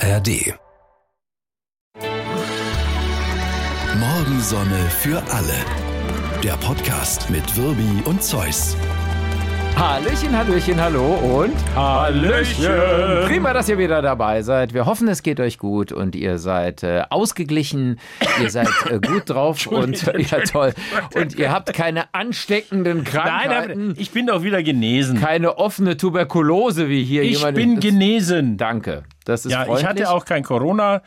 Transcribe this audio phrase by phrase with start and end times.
[0.00, 0.54] ARD.
[3.98, 6.40] Morgensonne für alle.
[6.42, 8.76] Der Podcast mit Wirbi und Zeus.
[9.76, 12.66] Hallöchen, Hallöchen, hallo und Hallöchen.
[13.26, 14.74] Prima, dass ihr wieder dabei seid.
[14.74, 17.98] Wir hoffen, es geht euch gut und ihr seid äh, ausgeglichen,
[18.42, 20.74] ihr seid äh, gut drauf und ja toll.
[21.14, 25.18] Und ihr habt keine ansteckenden Krankheiten, Nein, ich bin doch wieder genesen.
[25.20, 27.54] keine offene Tuberkulose wie hier Ich jemand.
[27.56, 28.56] bin genesen.
[28.58, 29.04] Danke.
[29.30, 29.88] Das ist Ja, ich freundlich.
[29.88, 31.02] hatte auch kein Corona,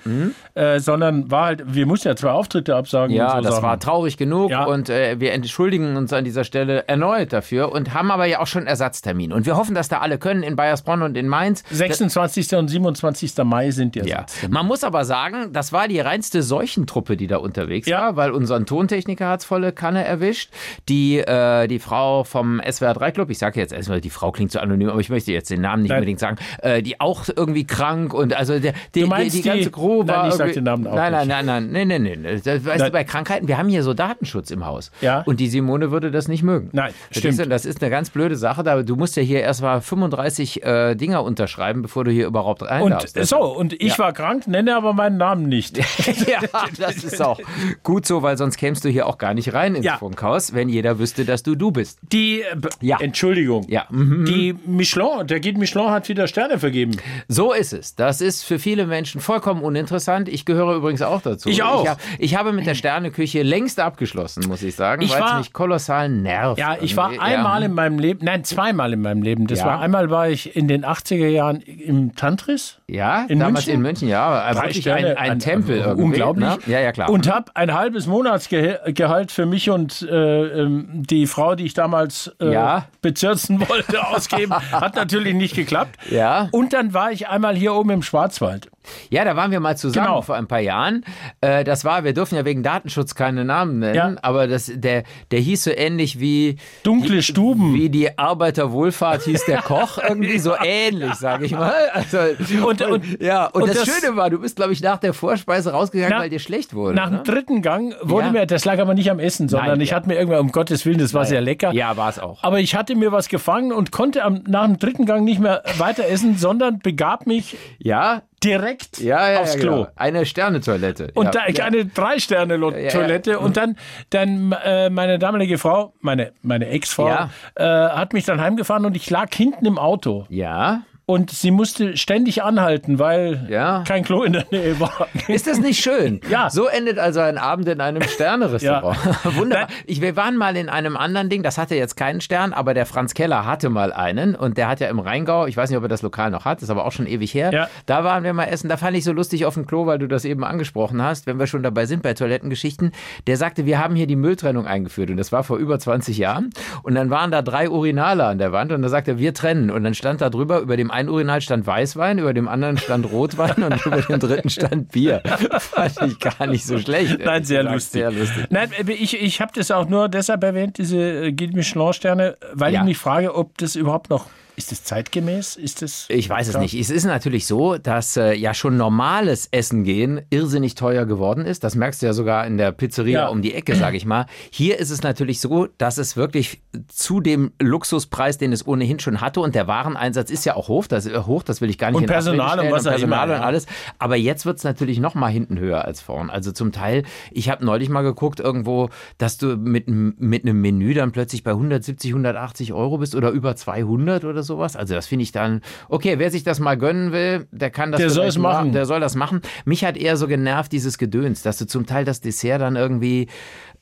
[0.56, 3.16] äh, sondern war halt, wir mussten ja zwei Auftritte absagen.
[3.16, 3.64] Ja, so das Sachen.
[3.64, 4.66] war traurig genug Ja.
[4.66, 8.48] und äh, wir entschuldigen uns an dieser Stelle erneut dafür und haben aber ja auch
[8.48, 9.32] schon Ersatztermin.
[9.34, 11.64] Und wir hoffen, dass da alle können in Bayersbronn und in Mainz.
[11.70, 12.54] 26.
[12.56, 13.34] und 27.
[13.44, 14.18] Mai sind die Ja.
[14.20, 14.48] Ersatz.
[14.50, 18.02] Man muss aber sagen, das war die reinste Seuchentruppe, die da unterwegs Ja.
[18.02, 20.52] war, weil unseren Tontechniker hat's volle Kanne erwischt.
[20.90, 24.52] Die, äh, die Frau vom SWR 3 Club, ich sage jetzt erstmal, die Frau klingt
[24.52, 26.00] so anonym, aber ich möchte jetzt den Namen nicht Nein.
[26.00, 29.48] unbedingt sagen, äh, die auch irgendwie krank und also der, die, Du meinst die, die
[29.48, 30.24] ganze die- Crew war.
[30.24, 31.36] Nein, ich sag den Namen auch nein, nein, nicht.
[31.36, 32.42] nein, nein, nein, nein, nein, nein.
[32.44, 32.88] Das, weißt Nein.
[32.88, 34.92] du, bei Krankheiten, wir haben hier so Datenschutz im Haus.
[35.02, 35.22] Ja.
[35.22, 36.70] Und die Simone würde das nicht mögen.
[36.72, 37.46] Nein, Verstehst stimmt.
[37.48, 37.50] Du?
[37.50, 38.64] Das ist eine ganz blöde Sache.
[38.64, 42.62] Da, du musst ja hier erst mal 35 äh, Dinger unterschreiben, bevor du hier überhaupt
[42.64, 43.18] rein Und darfst.
[43.26, 43.98] so, und ich Ja.
[44.00, 45.78] war krank, nenne aber meinen Namen nicht.
[46.28, 46.40] ja,
[46.78, 47.40] das ist auch
[47.84, 49.98] gut so, weil sonst kämst du hier auch gar nicht rein ins Ja.
[49.98, 52.00] Funkhaus, wenn jeder wüsste, dass du du bist.
[52.12, 52.98] Die, äh, Ja.
[53.00, 53.66] Entschuldigung.
[53.70, 54.26] Ja, mhm.
[54.26, 56.92] Die Michelin, der Guide Michelin hat wieder Sterne vergeben.
[57.28, 57.96] so ist es.
[58.04, 60.28] Das ist für viele Menschen vollkommen uninteressant.
[60.28, 61.48] Ich gehöre übrigens auch dazu.
[61.48, 61.84] Ich auch.
[61.84, 65.30] Ich, hab, ich habe mit der Sterneküche längst abgeschlossen, muss ich sagen, Ich weil es
[65.30, 66.60] war- mich kolossal nervt.
[66.60, 67.22] Ja, ich war irgendwie.
[67.34, 67.66] einmal ja.
[67.68, 69.48] in meinem Leben, nein, zweimal in meinem Leben.
[69.48, 69.68] Das Ja.
[69.68, 72.80] war einmal war ich in den 80er Jahren im Tantris.
[72.88, 73.74] Ja, in damals München?
[73.76, 74.54] in München, ja.
[74.74, 76.04] Sterne, ein, ein ein- Tempel äh, irgendwie.
[76.04, 76.46] unglaublich.
[76.50, 76.58] Ne?
[76.68, 77.10] Ja, ja, klar.
[77.10, 82.32] Und habe ein halbes Monatsgehalt für mich und äh, ähm, die Frau, die ich damals
[82.40, 82.86] äh, Ja.
[83.02, 84.54] bezirzen wollte, ausgeben.
[84.54, 85.98] Hat natürlich nicht geklappt.
[86.10, 86.50] Ja.
[86.52, 88.70] Und dann war ich einmal hier oben im Schwarzwald.
[89.10, 90.22] Ja, da waren wir mal zusammen Genau.
[90.22, 91.04] vor ein paar Jahren.
[91.42, 94.16] Äh, das war, wir dürfen ja wegen Datenschutz keine Namen nennen, Ja.
[94.22, 97.74] aber das, der, der hieß so ähnlich wie Dunkle Stuben.
[97.74, 101.74] wie die Arbeiterwohlfahrt hieß der Koch, irgendwie so ähnlich, sage ich mal.
[101.94, 102.18] Also,
[102.66, 105.14] Und- und- ja, und, und das, das- Schöne war, du bist, glaube ich, nach der
[105.14, 106.96] Vorspeise rausgegangen, Na- weil dir schlecht wurde.
[106.96, 107.18] Nach ne?
[107.18, 108.32] dem dritten Gang wurde Ja.
[108.32, 109.96] mir, das lag aber nicht am Essen, sondern Nein, ich ja.
[109.96, 111.72] hatte mir irgendwann, um Gottes Willen, das war sehr lecker.
[111.74, 112.44] Ja, war es auch.
[112.44, 115.64] Aber ich hatte mir was gefangen und konnte am, nach dem dritten Gang nicht mehr
[115.78, 119.72] weiter essen, sondern begab mich Ja, direkt ja, ja, aufs ja, Klo.
[119.72, 119.88] Genau.
[119.96, 121.12] Eine Sternetoilette.
[121.14, 123.78] Und da eine Drei-Sterne-Toilette und dann,
[124.10, 129.10] dann äh, meine damalige Frau, meine, meine Ex-Frau, äh, hat mich dann heimgefahren und ich
[129.10, 130.84] lag hinten im Auto Ja.
[131.06, 133.84] Und sie musste ständig anhalten, weil Ja.
[133.86, 135.08] kein Klo in der Nähe war.
[135.28, 136.22] Ist das nicht schön?
[136.30, 136.50] Ja.
[136.50, 138.98] So endet also ein Abend in einem Sternerestaurant.
[139.36, 139.68] Wunderbar.
[139.68, 139.78] Nein.
[139.86, 142.86] Ich, wir waren mal in einem anderen Ding, das hatte jetzt keinen Stern, aber der
[142.86, 145.84] Franz Keller hatte mal einen und der hat ja im Rheingau, ich weiß nicht, ob
[145.84, 147.52] er das Lokal noch hat, ist aber auch schon ewig her.
[147.54, 147.68] Ja.
[147.86, 150.08] Da waren wir mal essen, da fand ich so lustig auf dem Klo, weil du
[150.08, 152.92] das eben angesprochen hast, wenn wir schon dabei sind bei Toilettengeschichten.
[153.28, 156.50] Der sagte, wir haben hier die Mülltrennung eingeführt und das war vor über 20 Jahren
[156.84, 159.70] und dann waren da drei Urinale an der Wand und da sagte er, wir trennen
[159.70, 163.12] und dann stand da drüber, über dem einen Urinal stand Weißwein, über dem anderen stand
[163.12, 165.22] Rotwein und über dem dritten stand Bier.
[165.60, 167.20] Fand ich gar nicht so schlecht.
[167.26, 168.02] Nein, sehr ehrlich lustig.
[168.04, 168.48] gesagt, Sehr lustig.
[168.50, 172.74] Nein, äh, ich, ich habe das auch nur deshalb erwähnt, diese äh, Guide Michelin-Sterne, weil
[172.74, 172.80] Ja.
[172.82, 175.56] ich mich frage, ob das überhaupt noch, ist das zeitgemäß?
[175.56, 176.60] Ist das Ich weiß es Ja.
[176.60, 176.74] nicht.
[176.76, 181.64] Es ist natürlich so, dass äh, ja schon normales Essen gehen irrsinnig teuer geworden ist.
[181.64, 183.28] Das merkst du ja sogar in der Pizzeria Ja.
[183.30, 184.28] um die Ecke, sage ich mal.
[184.52, 189.22] Hier ist es natürlich so, dass es wirklich zu dem Luxuspreis, den es ohnehin schon
[189.22, 190.86] hatte, und der Wareneinsatz ist ja auch hoch.
[190.88, 193.38] Das, äh, hoch, das will ich gar nicht Und Personal und was auch Personal immer,
[193.40, 193.66] und alles.
[194.00, 196.30] Aber jetzt wird es natürlich noch mal hinten höher als vorn.
[196.30, 200.62] Also zum Teil, ich habe neulich mal geguckt irgendwo, dass du mit, einem- mit einem
[200.62, 204.76] Menü dann plötzlich bei 170, 180 Euro bist oder über 200 oder sowas.
[204.76, 208.00] Also das finde ich dann, okay, wer sich das mal gönnen will, der kann das
[208.00, 208.72] Der soll es machen.
[208.72, 209.42] Der soll das machen.
[209.66, 213.28] Mich hat eher so genervt dieses Gedöns, dass du zum Teil das Dessert dann irgendwie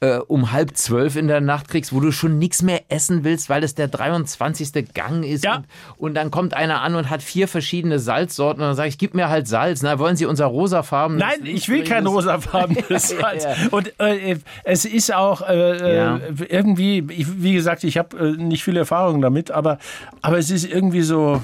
[0.02, 3.50] äh, um halb zwölf in der Nacht kriegst, wo du schon nichts mehr essen willst,
[3.50, 4.94] weil es der 23.
[4.94, 5.44] Gang ist.
[5.44, 5.58] Ja.
[5.58, 5.66] Und,
[5.98, 9.14] und dann kommt einer an und hat vier verschiedene Salzsorten und dann sage ich, gib
[9.14, 9.84] mir halt Salz.
[9.84, 11.18] Na, wollen Sie unser rosafarben?
[11.18, 13.44] Nein, ich will kein rosafarbenes Salz.
[13.44, 13.58] Ja, ja.
[13.70, 18.64] Und äh, es ist auch äh, äh, irgendwie, ich, wie gesagt, ich habe äh, nicht
[18.64, 19.78] viel Erfahrung damit, aber,
[20.24, 21.42] aber es ist irgendwie so,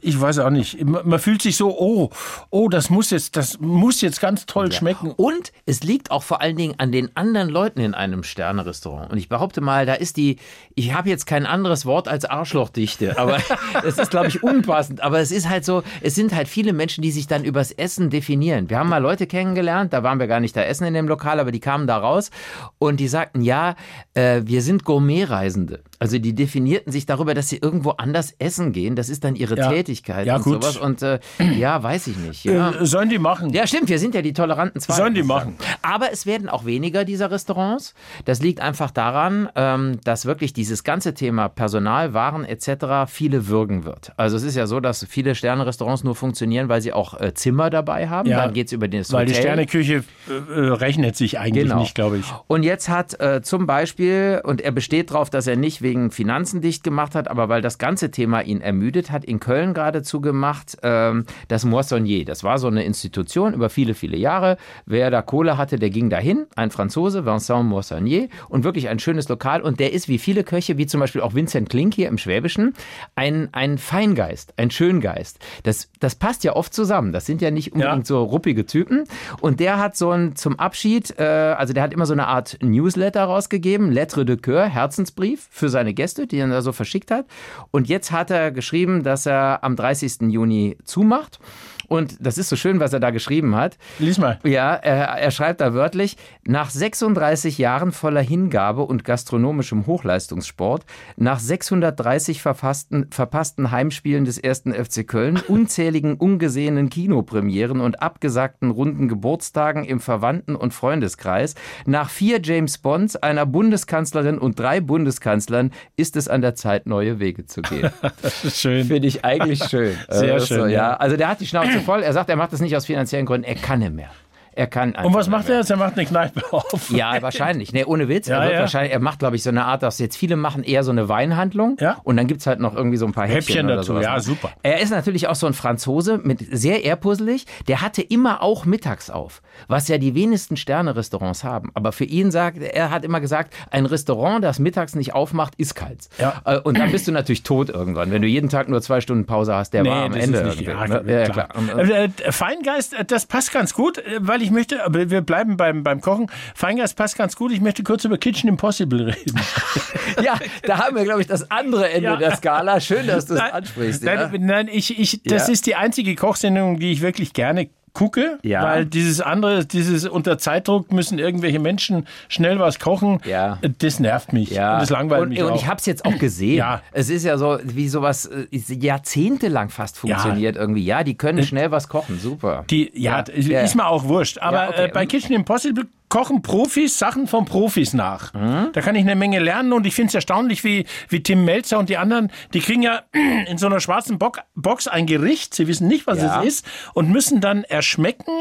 [0.00, 2.10] ich weiß auch nicht, man, man fühlt sich so, oh,
[2.48, 5.12] oh, das muss jetzt, das muss jetzt ganz toll schmecken.
[5.14, 9.10] Und es liegt auch vor allen Dingen an den anderen Leuten in einem Sternerestaurant.
[9.12, 10.36] Und ich behaupte mal, da ist die,
[10.74, 13.38] ich habe jetzt kein anderes Wort als Arschlochdichte, aber
[13.84, 15.02] es ist, glaube ich, unpassend.
[15.02, 18.10] Aber es ist halt so, es sind halt viele Menschen, die sich dann übers Essen
[18.10, 18.70] definieren.
[18.70, 21.40] Wir haben mal Leute kennengelernt, da waren wir gar nicht da essen in dem Lokal,
[21.40, 22.30] aber die kamen da raus
[22.78, 23.74] und die sagten, ja,
[24.14, 25.82] äh, wir sind Gourmetreisende.
[25.98, 28.94] Also die definierten sich darüber, dass sie irgendwo anders essen gehen.
[28.96, 29.70] Das ist dann ihre Ja.
[29.70, 30.62] Tätigkeit Ja, und gut.
[30.62, 30.76] sowas.
[30.76, 31.18] Und äh,
[31.58, 32.44] ja, weiß ich nicht.
[32.44, 32.70] Ja.
[32.70, 33.50] Äh, sollen die machen.
[33.50, 34.94] Ja, stimmt, wir sind ja die toleranten Zwei.
[34.94, 35.56] Sollen die machen.
[35.82, 37.94] Aber es werden auch weniger dieser Restaurants.
[38.24, 43.10] Das liegt einfach daran, ähm, dass wirklich dieses ganze Thema Personal, Waren etc.
[43.10, 44.12] viele würgen wird.
[44.16, 47.70] Also es ist ja so, dass viele Sterne-Restaurants nur funktionieren, weil sie auch äh, Zimmer
[47.70, 48.28] dabei haben.
[48.28, 49.42] Ja, Dann geht es über das Weil die Hotel.
[49.42, 51.80] Sterneküche äh, rechnet sich eigentlich Genau.
[51.80, 52.26] nicht, glaube ich.
[52.46, 56.60] Und jetzt hat äh, zum Beispiel, und er besteht darauf, dass er nicht wegen Finanzen
[56.60, 60.76] dicht gemacht hat, aber weil das ganze Thema ihn ermüdet hat, in Köln geradezu gemacht,
[60.82, 62.24] ähm, das Moissonnier.
[62.24, 64.56] Das war so eine Institution über viele, viele Jahre.
[64.86, 66.46] Wer da Kohle hatte, der ging dahin.
[66.56, 68.28] Ein Franzose, Vincent Moissonnier.
[68.48, 69.62] Und wirklich ein schönes Lokal.
[69.62, 72.74] Und der ist wie viele Köche, wie zum Beispiel auch Vincent Klink hier im Schwäbischen,
[73.14, 75.38] ein, ein Feingeist, ein Schöngeist.
[75.62, 77.12] Das, das passt ja oft zusammen.
[77.12, 79.04] Das sind ja nicht unbedingt so ruppige Typen.
[79.40, 82.58] Und der hat so ein zum Abschied, äh, also der hat immer so eine Art
[82.62, 87.26] Newsletter rausgegeben, Lettre de Coeur, Herzensbrief für seine Gäste, die er da so verschickt hat.
[87.70, 90.30] Und jetzt hat er geschrieben, dass er am 30.
[90.30, 91.38] Juni zumacht.
[91.88, 93.78] Und das ist so schön, was er da geschrieben hat.
[93.98, 94.38] Lies mal.
[94.44, 100.84] Ja, er, er schreibt da wörtlich, nach 36 Jahren voller Hingabe und gastronomischem Hochleistungssport,
[101.16, 109.08] nach 630 verfassten, verpassten Heimspielen des ersten FC Köln, unzähligen ungesehenen Kinopremieren und abgesagten runden
[109.08, 111.54] Geburtstagen im Verwandten- und Freundeskreis,
[111.86, 117.18] nach vier James Bonds, einer Bundeskanzlerin und drei Bundeskanzlern ist es an der Zeit, neue
[117.18, 117.90] Wege zu gehen.
[118.22, 118.84] Das ist schön.
[118.86, 119.96] Finde ich eigentlich schön.
[120.10, 120.90] Sehr Also, schön, ja.
[120.90, 120.96] ja.
[120.96, 122.02] Also der hat die Schnauze voll.
[122.02, 123.44] Er sagt, er macht das nicht aus finanziellen Gründen.
[123.44, 124.10] Er kann nicht mehr.
[124.58, 125.70] Er kann Und was macht er jetzt?
[125.70, 126.90] Er macht eine Kneipe auf.
[126.90, 127.72] Ja, wahrscheinlich.
[127.72, 128.26] Nee, ohne Witz.
[128.26, 128.60] Ja, er, wird ja.
[128.60, 131.08] wahrscheinlich, er macht, glaube ich, so eine Art, dass jetzt viele machen eher so eine
[131.08, 131.76] Weinhandlung.
[131.78, 131.98] Ja.
[132.02, 134.02] Und dann gibt es halt noch irgendwie so ein paar Häppchen, Häppchen dazu, sowas.
[134.04, 134.50] ja, super.
[134.64, 137.46] Er ist natürlich auch so ein Franzose, mit sehr ehrpuzzelig.
[137.68, 141.70] Der hatte immer auch mittags auf, was ja die wenigsten Sterne-Restaurants haben.
[141.74, 145.76] Aber für ihn sagt, er hat immer gesagt, ein Restaurant, das mittags nicht aufmacht, ist
[145.76, 146.08] kalt.
[146.18, 146.42] Ja.
[146.44, 149.24] Äh, Und dann bist du natürlich tot irgendwann, wenn du jeden Tag nur zwei Stunden
[149.24, 149.72] Pause hast.
[149.72, 151.28] Der war am das Ende ist nicht, ja, ne?
[151.30, 151.48] klar.
[151.54, 155.82] Und, äh, Äh, Feingeist, das passt ganz gut, weil ich möchte, aber wir bleiben beim,
[155.82, 156.30] beim Kochen.
[156.54, 157.52] Feingeist passt ganz gut.
[157.52, 159.40] Ich möchte kurz über Kitchen Impossible reden.
[160.22, 162.16] ja, da haben wir, glaube ich, das andere Ende Ja.
[162.16, 162.80] der Skala.
[162.80, 164.02] Schön, dass du es Nein, ansprichst.
[164.02, 164.28] ja.
[164.28, 165.52] Nein, nein ich, ich, das Ja.
[165.52, 167.68] ist die einzige Kochsendung, die ich wirklich gerne
[167.98, 168.62] gucke, Ja.
[168.62, 173.58] weil dieses andere, dieses unter Zeitdruck müssen irgendwelche Menschen schnell was kochen, Ja.
[173.60, 175.56] äh, das nervt mich Ja, und das langweilt und, mich und auch.
[175.56, 176.64] ich habe es jetzt auch gesehen.
[176.92, 180.84] Es ist ja so, wie sowas äh, jahrzehntelang fast funktioniert irgendwie.
[180.84, 182.64] Ja, die können schnell was kochen, super.
[182.70, 184.38] Die, ja, ist, mir auch wurscht.
[184.38, 184.84] Aber okay.
[184.84, 188.32] äh, bei Kitchen Impossible kochen Profis Sachen von Profis nach.
[188.34, 188.70] Mhm.
[188.72, 191.78] Da kann ich eine Menge lernen und ich finde es erstaunlich, wie, wie Tim Melzer
[191.78, 193.02] und die anderen, die kriegen ja
[193.46, 196.42] in so einer schwarzen Box ein Gericht, sie wissen nicht, was Ja.
[196.42, 198.32] es ist und müssen dann erschmecken,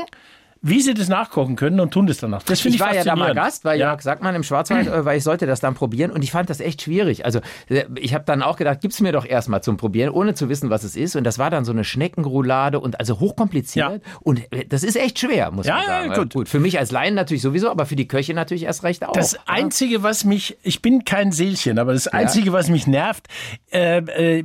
[0.61, 2.43] wie sie das nachkochen können und tun das danach.
[2.43, 3.33] Das finde ich ich, war ja da mal.
[3.33, 3.87] Gast bei Ja.
[3.89, 6.59] Jörg Sackmann im Schwarzwald, äh, weil ich sollte das dann probieren und ich fand das
[6.59, 7.25] echt schwierig.
[7.25, 7.39] Also
[7.69, 10.69] äh, ich habe dann auch gedacht, gib's mir doch erstmal zum Probieren, ohne zu wissen,
[10.69, 11.15] was es ist.
[11.15, 14.01] Und das war dann so eine Schneckenroulade und also hochkompliziert.
[14.21, 16.13] Und äh, das ist echt schwer, muss Ja, man ja, sagen.
[16.21, 16.33] gut.
[16.33, 19.13] gut, für mich als Laien natürlich sowieso, aber für die Köche natürlich erst recht auch.
[19.13, 19.39] Das ja.
[19.45, 23.27] Einzige, was mich, ich bin kein Seelchen, aber das Einzige, was mich nervt,
[23.71, 23.97] äh,
[24.39, 24.43] äh,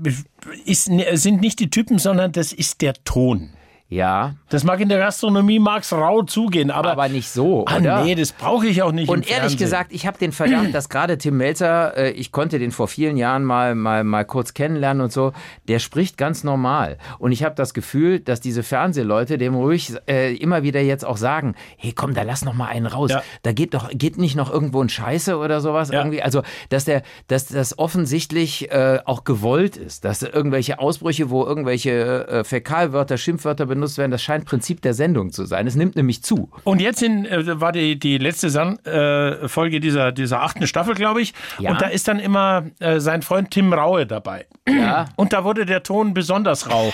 [0.66, 3.50] ist, sind nicht die Typen, sondern das ist der Ton.
[3.92, 8.02] Ja, Das mag in der Gastronomie mag's rau zugehen, aber, aber nicht so, ah, oder?
[8.02, 9.08] nee, das brauche ich auch nicht.
[9.08, 9.58] im Und ehrlich Fernsehen.
[9.58, 13.18] gesagt, ich habe den Verdacht, dass gerade Tim Melzer, äh, ich konnte den vor vielen
[13.18, 15.32] Jahren mal, mal, mal kurz kennenlernen und so,
[15.68, 16.96] der spricht ganz normal.
[17.18, 21.18] Und ich habe das Gefühl, dass diese Fernsehleute dem ruhig äh, immer wieder jetzt auch
[21.18, 23.10] sagen, hey komm, da lass noch mal einen raus.
[23.10, 23.22] Ja.
[23.42, 25.98] Da geht doch, geht nicht noch irgendwo ein Scheiße oder sowas Ja.
[25.98, 26.22] irgendwie.
[26.22, 26.40] Also,
[26.70, 32.44] dass der, dass das offensichtlich äh, auch gewollt ist, dass irgendwelche Ausbrüche, wo irgendwelche äh,
[32.44, 35.66] Fäkalwörter, Schimpfwörter benutzt werden, das scheint Prinzip der Sendung zu sein.
[35.66, 36.50] Es nimmt nämlich zu.
[36.64, 40.94] Und jetzt in, äh, war die, die letzte San äh, Folge dieser, dieser achten Staffel,
[40.94, 41.34] glaube ich.
[41.58, 41.70] Ja.
[41.72, 44.46] Und da ist dann immer äh, sein Freund Tim Raue dabei.
[44.68, 45.06] Ja.
[45.16, 46.92] Und da wurde der Ton besonders rau.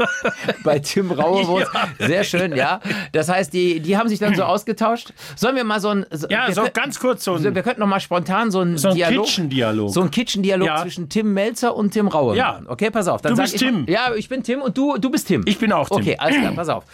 [0.64, 1.70] bei Tim Rauewurst.
[1.98, 2.80] Sehr schön, ja.
[3.12, 5.12] Das heißt, die, die haben sich dann so ausgetauscht.
[5.36, 6.06] Sollen wir mal so ein.
[6.10, 8.78] So, Ja, so ganz kurz so so, ein, wir könnten noch mal spontan so einen
[8.78, 9.26] so ein Dialog.
[9.26, 9.90] Kitchen-Dialog.
[9.92, 10.82] So ein Kitchen-Dialog Ja.
[10.82, 12.36] zwischen Tim Melzer und Tim Raue.
[12.36, 12.52] Ja.
[12.52, 12.66] machen.
[12.68, 13.22] Okay, pass auf.
[13.22, 13.86] Dann Du bist ich Tim.
[13.88, 15.42] Ja, ich bin Tim und du, du bist Tim.
[15.46, 15.98] Ich bin auch Tim.
[15.98, 16.84] Okay, alles klar, pass auf.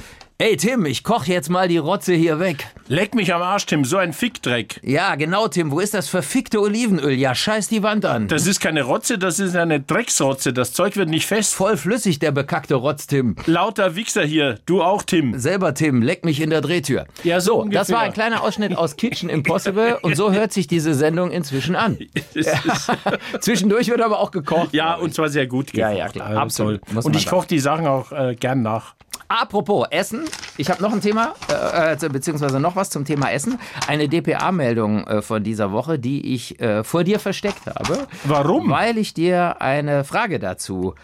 [0.40, 2.68] Ey Tim, ich koche jetzt mal die Rotze hier weg.
[2.86, 4.78] Leck mich am Arsch, Tim, so ein Fickdreck.
[4.84, 5.72] Ja, genau, Tim.
[5.72, 7.10] Wo ist das verfickte Olivenöl?
[7.14, 8.28] Ja, scheiß die Wand an.
[8.28, 10.52] Das ist keine Rotze, das ist eine Drecksrotze.
[10.52, 11.56] Das Zeug wird nicht fest.
[11.56, 13.34] Voll flüssig, der bekackte Rotz, Tim.
[13.46, 14.60] Lauter Wichser hier.
[14.64, 15.36] Du auch, Tim.
[15.36, 17.06] Selber Tim, leck mich in der Drehtür.
[17.24, 17.80] Ja, so ungefähr.
[17.80, 21.74] das war ein kleiner Ausschnitt aus Kitchen Impossible und so hört sich diese Sendung inzwischen
[21.74, 21.98] an.
[23.40, 24.72] Zwischendurch wird aber auch gekocht.
[24.72, 25.80] Ja, und zwar sehr gut gekocht.
[25.80, 28.94] Ja, ja, klar, Also absolut, muss Und ich koche die Sachen auch äh, gern nach.
[29.30, 30.24] Apropos Essen,
[30.56, 33.58] ich habe noch ein Thema, äh, äh, beziehungsweise noch was zum Thema Essen.
[33.86, 38.06] Eine DPA-Meldung äh, von dieser Woche, die ich äh, vor dir versteckt habe.
[38.24, 38.70] Warum?
[38.70, 40.94] Weil ich dir eine Frage dazu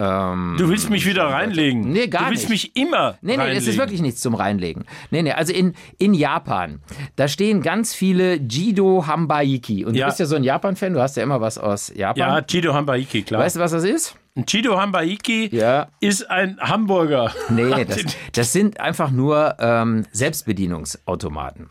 [0.00, 1.82] ähm, Du willst mich wieder reinlegen.
[1.92, 2.74] Nee, gar Du willst nicht.
[2.74, 3.62] mich immer Nee, nee, reinlegen.
[3.62, 4.84] es ist wirklich nichts zum Reinlegen.
[5.12, 6.80] Nee, nee, also in, in Japan,
[7.14, 9.84] da stehen ganz viele Jido Hambaiki.
[9.84, 10.06] Und Ja.
[10.06, 12.16] du bist ja so ein Japan-Fan, du hast ja immer was aus Japan.
[12.18, 13.40] Ja, Chido Hambaiki, klar.
[13.40, 14.16] Weißt du, was das ist?
[14.36, 15.86] Ein Chido Hambaiki Ja.
[16.00, 17.30] ist ein Hamburger.
[17.50, 17.98] Nee, das,
[18.32, 21.68] das sind einfach nur ähm, Selbstbedienungsautomaten.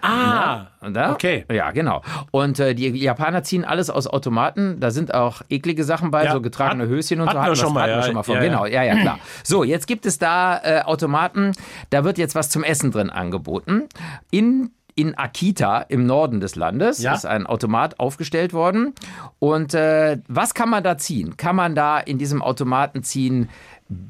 [0.00, 1.10] Ah, Und da?
[1.10, 1.44] Okay.
[1.50, 2.02] Ja, genau.
[2.30, 4.78] Und äh, die Japaner ziehen alles aus Automaten.
[4.78, 7.42] Da sind auch eklige Sachen bei, Ja, so getragene hat- Höschen und hatten so.
[7.42, 8.36] wir Hatten schon mal, wir ja, schon mal von.
[8.36, 8.48] ja, ja.
[8.48, 9.18] Genau, ja, ja, klar.
[9.42, 11.50] So, jetzt gibt es da äh, Automaten.
[11.90, 13.88] Da wird jetzt was zum Essen drin angeboten.
[14.30, 17.14] In in Akita im Norden des Landes Ja.
[17.14, 18.94] ist ein Automat aufgestellt worden.
[19.38, 21.36] Und äh, was kann man da ziehen?
[21.36, 23.48] Kann man da in diesem Automaten ziehen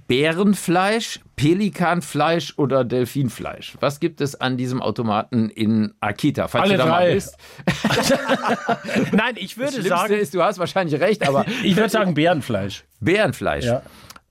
[0.09, 3.77] Bärenfleisch, Pelikanfleisch oder Delfinfleisch?
[3.81, 6.47] Was gibt es an diesem Automaten in Akita?
[6.49, 7.15] Falls Alle du da mal drei.
[7.15, 7.37] bist.
[9.13, 12.85] Nein, ich würde Schlimmste sagen, ist, du hast wahrscheinlich recht, aber ich würde sagen Bärenfleisch.
[13.01, 13.65] Bärenfleisch.
[13.65, 13.83] Ja.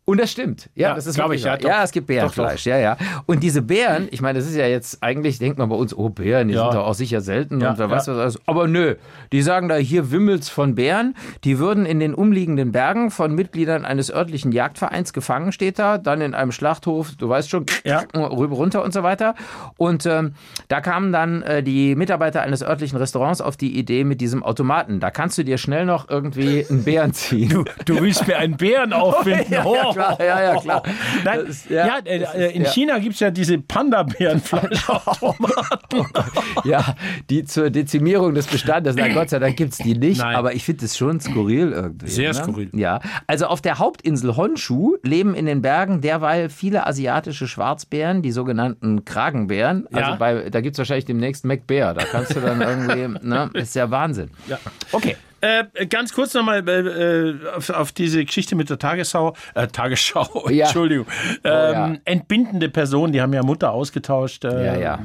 [0.06, 0.70] Und das stimmt.
[0.76, 1.70] Ja, Ja, das ist glaub wirklich ich, ja, doch.
[1.70, 2.66] ja, es gibt Bärenfleisch.
[2.66, 2.98] Ja, ja.
[3.26, 6.10] Und diese Bären, ich meine, das ist ja jetzt eigentlich, denkt man bei uns, oh,
[6.10, 6.64] Bären, die Ja.
[6.64, 8.40] sind doch auch sicher selten Ja, und wer weiß was alles.
[8.46, 8.96] Aber nö,
[9.32, 11.16] die sagen da, hier wimmelt's von Bären.
[11.46, 16.20] Die würden in den umliegenden Bergen von Mitgliedern eines örtlichen Jagdvereins gefangen, steht da, dann
[16.20, 17.66] in einem Schlachthof, du weißt schon,
[18.14, 19.36] rüber runter und so weiter.
[19.78, 20.34] Und ähm,
[20.68, 25.00] da kamen dann äh, die Mitarbeiter eines örtlichen Restaurants auf die Idee mit diesem Automaten.
[25.00, 27.64] Da kannst du dir schnell noch irgendwie einen Bären ziehen.
[27.86, 29.54] Du willst mir einen Bären auffinden.
[29.54, 30.84] Ja, klar, ja, ja, klar.
[31.24, 32.70] Nein, Das ja, ja, äh, äh, ist- in ja.
[32.72, 36.08] China gibt es ja diese Panda-Bärenfleischautomaten.
[36.66, 36.96] Ja,
[37.30, 38.96] die zur Dezimierung des Bestandes.
[38.96, 40.36] Na Gott sei Dank gibt es die nicht, Nein.
[40.36, 42.08] aber ich finde es schon skurril irgendwie.
[42.10, 42.34] Sehr ne?
[42.36, 42.70] skurril.
[42.74, 48.32] Ja, also auf der Hauptinsel Honshu leben in den Bergen derweil viele asiatische Schwarzbären, die
[48.32, 49.88] sogenannten Kragenbären.
[49.92, 50.16] Also Ja.
[50.16, 51.94] bei, da gibt es wahrscheinlich demnächst McBär.
[51.94, 54.30] Da kannst du dann irgendwie, ne, ist ja Wahnsinn.
[54.48, 54.58] Ja.
[54.92, 55.16] Okay.
[55.44, 59.36] Äh, ganz kurz nochmal äh, auf, auf diese Geschichte mit der Tagesschau.
[59.56, 60.66] Äh, Tagesschau, Ja.
[60.66, 61.06] Entschuldigung.
[61.44, 61.88] Oh, ja.
[61.88, 64.46] Ähm, Entbindende Personen, die haben ja Mutter ausgetauscht.
[64.46, 65.00] Äh, Ja, ja.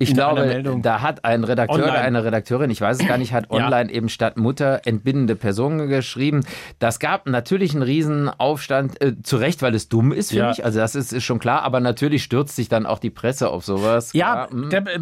[0.00, 1.92] Ich glaube, da hat ein Redakteur Online.
[1.92, 3.66] oder eine Redakteurin, ich weiß es gar nicht, hat Ja.
[3.66, 6.44] online eben statt Mutter entbindende Personen geschrieben.
[6.80, 10.50] Das gab natürlich einen Riesenaufstand, äh, zu Recht, weil es dumm ist, finde Ja.
[10.52, 10.64] ich.
[10.64, 13.64] Also das ist, ist schon klar, aber natürlich stürzt sich dann auch die Presse auf
[13.64, 14.12] sowas.
[14.12, 14.70] Ja, hm.
[14.70, 14.98] der, äh,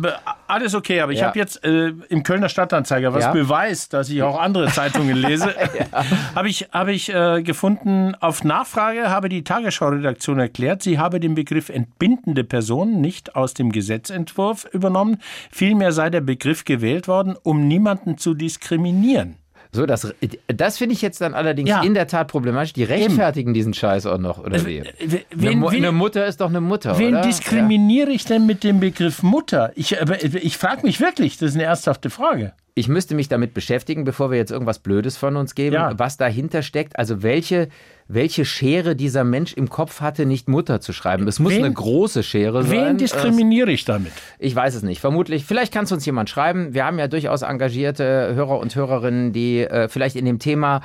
[0.47, 1.28] alles okay, aber ich Ja.
[1.28, 3.33] habe jetzt äh, im Kölner Stadtanzeiger, was Ja.
[3.33, 5.55] beweist, dass ich auch andere Zeitungen lese,
[6.35, 11.35] habe ich, hab ich äh, gefunden, auf Nachfrage habe die Tagesschau-Redaktion erklärt, sie habe den
[11.35, 15.19] Begriff entbindende Person nicht aus dem Gesetzentwurf übernommen,
[15.51, 19.37] vielmehr sei der Begriff gewählt worden, um niemanden zu diskriminieren.
[19.76, 20.12] So, das,
[20.49, 21.83] das finde ich jetzt dann allerdings Ja.
[21.83, 22.73] in der Tat problematisch.
[22.73, 24.78] Die rechtfertigen diesen Scheiß auch noch, oder wie?
[24.78, 27.23] Äh, Eine, Wen, Mu- wen, eine Mutter ist doch eine Mutter, wen oder?
[27.23, 29.73] diskriminiere ich denn mit dem Begriff Mutter?
[29.76, 29.97] Ich,
[30.35, 32.52] ich frage mich wirklich, das ist eine ernsthafte Frage.
[32.75, 35.99] ich müsste mich damit beschäftigen, bevor wir jetzt irgendwas Blödes von uns geben, Ja.
[35.99, 36.99] was dahinter steckt.
[36.99, 37.68] Also welche,
[38.09, 41.27] welche Schere dieser Mensch im Kopf hatte, nicht Mutter zu schreiben.
[41.27, 42.71] Es muss Wen- eine große Schere sein.
[42.71, 44.13] Wen diskriminiere ich damit?
[44.39, 45.01] Ich weiß es nicht.
[45.01, 45.45] Vermutlich.
[45.45, 46.73] Vielleicht kann es uns jemand schreiben.
[46.73, 50.83] Wir haben ja durchaus engagierte Hörer und Hörerinnen, die äh, vielleicht in dem Thema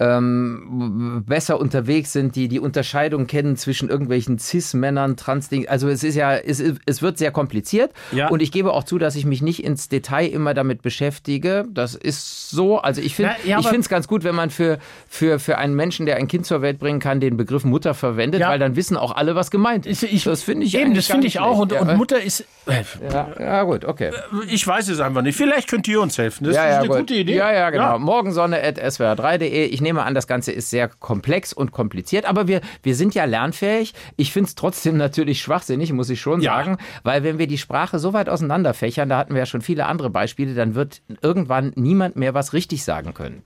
[0.00, 5.68] ähm, besser unterwegs sind, die die Unterscheidung kennen zwischen irgendwelchen Cis-Männern, Trans-Ding.
[5.68, 7.92] Also es ist ja, es, es wird sehr kompliziert.
[8.12, 8.28] Ja.
[8.28, 11.64] Und ich gebe auch zu, dass ich mich nicht ins Detail immer damit beschäftige.
[11.70, 12.78] Das ist so.
[12.78, 16.06] Also ich finde ja, finde es ganz gut, wenn man für, für, für einen Menschen,
[16.06, 18.48] der ein Kind zur Welt bringen kann, den Begriff Mutter verwendet, Ja.
[18.48, 20.02] weil dann wissen auch alle, was gemeint ist.
[20.02, 21.58] Ich, ich, das finde ich eben, das finde ich auch.
[21.58, 22.40] Und, und ja, Mutter ist.
[22.66, 22.82] äh,
[23.12, 24.10] ja, ja, gut, okay.
[24.48, 25.36] Ich weiß es einfach nicht.
[25.36, 26.44] Vielleicht könnt ihr uns helfen.
[26.44, 26.98] Das ja, ist ja, eine gut.
[26.98, 27.36] gute Idee.
[27.36, 27.98] Ja, ja, genau.
[27.98, 29.66] Morgensonne.swr3.de.
[29.66, 33.24] Ich nehme an, das Ganze ist sehr komplex und kompliziert, aber wir, wir sind ja
[33.24, 33.94] lernfähig.
[34.16, 36.56] Ich finde es trotzdem natürlich schwachsinnig, muss ich schon Ja.
[36.56, 39.86] sagen, weil wenn wir die Sprache so weit auseinanderfächern, da hatten wir ja schon viele
[39.86, 43.44] andere Beispiele, dann wird irgendwann niemand mehr was richtig sagen können.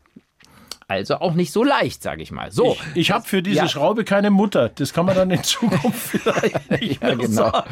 [0.90, 2.50] Also auch nicht so leicht, sage ich mal.
[2.50, 2.72] So.
[2.94, 3.68] Ich, ich habe für diese Ja.
[3.68, 4.70] Schraube keine Mutter.
[4.70, 7.28] Das kann man dann in Zukunft vielleicht nicht ja, genau.
[7.28, 7.68] sagen.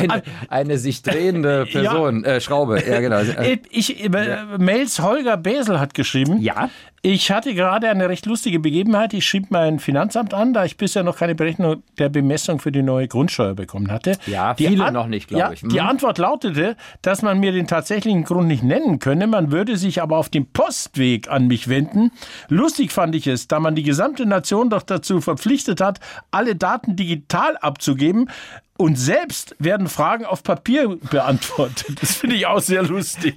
[0.00, 2.82] Eine, eine sich drehende Person, äh, Schraube.
[2.82, 3.20] Ja, genau.
[3.20, 3.60] Ich,
[4.00, 4.08] ich, äh,
[4.56, 6.40] Mails Holger Besel hat geschrieben.
[6.40, 6.70] Ja.
[7.08, 9.14] Ich hatte gerade eine recht lustige Begebenheit.
[9.14, 12.82] Ich schrieb mein Finanzamt an, da ich bisher noch keine Berechnung der Bemessung für die
[12.82, 14.18] neue Grundsteuer bekommen hatte.
[14.26, 15.60] Ja, viele noch nicht, glaub ja, ich.
[15.60, 15.86] Die Mhm.
[15.86, 19.28] Antwort lautete, dass man mir den tatsächlichen Grund nicht nennen könne.
[19.28, 22.10] Man würde sich aber auf dem Postweg an mich wenden.
[22.48, 26.00] Lustig fand ich es, da man die gesamte Nation doch dazu verpflichtet hat,
[26.32, 28.30] alle Daten digital abzugeben
[28.78, 32.00] Und selbst werden Fragen auf Papier beantwortet.
[32.00, 33.36] Das finde ich auch sehr lustig.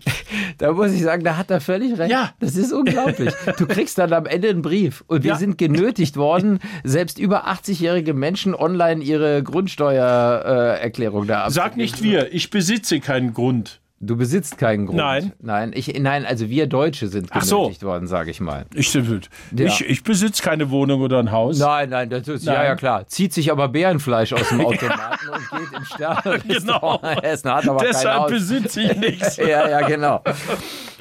[0.57, 2.11] Da muss ich sagen, da hat er völlig recht.
[2.11, 2.33] Ja.
[2.39, 3.33] Das ist unglaublich.
[3.57, 5.03] Du kriegst dann am Ende einen Brief.
[5.07, 5.37] Und wir Ja.
[5.37, 11.53] sind genötigt worden, selbst über 80-jährige Menschen online ihre Grundsteuererklärung da abzugeben.
[11.69, 13.78] Sag nicht wir, ich besitze keinen Grund.
[14.01, 14.97] Du besitzt keinen Grund.
[14.97, 15.33] Nein.
[15.41, 17.63] Nein, ich, nein also wir Deutsche sind Ach so.
[17.63, 18.65] genötigt worden, sage ich mal.
[18.73, 21.59] Ich, ich, ich besitze keine Wohnung oder ein Haus.
[21.59, 22.65] Nein, nein, das ist, ja, Nein.
[22.65, 23.07] ja klar.
[23.07, 26.39] Zieht sich aber Bärenfleisch aus dem Automaten und geht in Sterne.
[26.47, 26.99] Genau.
[27.21, 29.37] Essen, hat aber Deshalb besitze ich nichts.
[29.37, 30.21] Ja, ja, genau.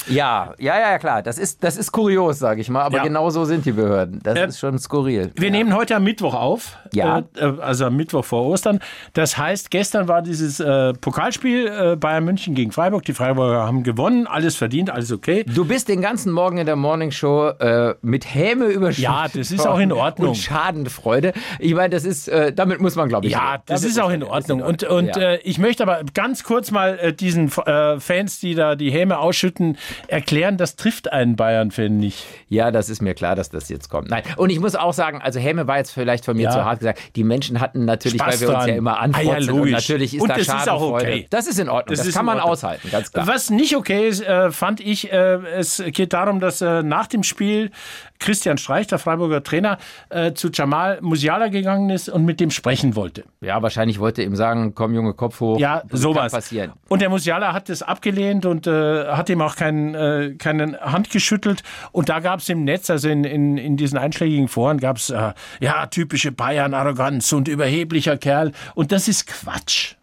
[0.09, 1.23] Ja, ja, ja, klar.
[1.23, 2.83] Das ist, das ist kurios, sage ich mal.
[2.83, 3.03] Aber Ja.
[3.03, 4.21] genau so sind die Behörden.
[4.23, 5.31] Das Äh, ist schon skurril.
[5.37, 6.77] Wir nehmen heute am Mittwoch auf.
[6.93, 7.19] Ja.
[7.37, 8.81] Äh, äh, also am Mittwoch vor Ostern.
[9.12, 13.05] Das heißt, gestern war dieses äh, Pokalspiel äh, Bayern München gegen Freiburg.
[13.05, 14.27] Die Freiburger haben gewonnen.
[14.27, 15.45] Alles verdient, alles okay.
[15.45, 19.05] Du bist den ganzen Morgen in der Morningshow äh, mit Häme überschüttet.
[19.05, 20.29] Ja, das ist auch in Ordnung.
[20.31, 21.33] Und Schadenfreude.
[21.59, 23.33] Ich meine, das ist, damit muss man, glaube ich.
[23.33, 24.62] Ja, das ist auch in Ordnung.
[24.62, 25.35] Und, und Ja.
[25.43, 30.76] ich möchte aber ganz kurz mal diesen Fans, die da die Häme ausschütten, erklären, das
[30.76, 32.25] trifft einen Bayern-Fan nicht.
[32.49, 34.09] Ja, das ist mir klar, dass das jetzt kommt.
[34.11, 36.50] Nein, und ich muss auch sagen, also Häme war jetzt vielleicht von mir Ja.
[36.50, 37.00] zu hart gesagt.
[37.17, 38.69] Die Menschen hatten natürlich, Spaß weil wir uns dran.
[38.69, 41.26] ja immer Ah ja, antworten und natürlich ist Und da das ist auch okay.
[41.31, 41.97] Das ist in Ordnung.
[41.97, 42.52] Das, ist kann man Ordnung.
[42.52, 43.26] aushalten, ganz klar.
[43.26, 47.23] Was nicht okay ist, äh, fand ich, äh, es geht darum, dass äh, nach dem
[47.23, 47.71] Spiel
[48.21, 49.78] Christian Streich, der Freiburger Trainer,
[50.35, 53.23] zu Jamal Musiala gegangen ist und mit dem sprechen wollte.
[53.40, 55.61] Ja, wahrscheinlich wollte ihm sagen, komm Junge, Kopf hoch.
[55.61, 56.33] Ja, Das sowas.
[56.33, 56.73] Passieren.
[56.88, 59.55] Und der Musiala hat das abgelehnt und hat ihm auch
[59.95, 61.62] äh, keine Hand geschüttelt.
[61.92, 65.11] Und da gab es im Netz, also in, in, in diesen einschlägigen Foren, gab es
[65.11, 68.52] äh, ja typische Bayern-Arroganz und überheblicher Kerl.
[68.75, 69.98] Und das ist Quatsch.